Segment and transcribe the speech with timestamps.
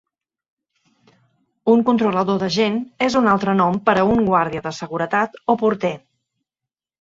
[1.73, 5.59] Un controlador de gent és un altre nom per a un guàrdia de seguretat o
[5.65, 5.95] porter.